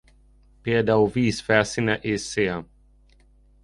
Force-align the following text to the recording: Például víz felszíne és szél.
Például 0.61 1.09
víz 1.09 1.39
felszíne 1.39 1.97
és 1.97 2.19
szél. 2.21 2.67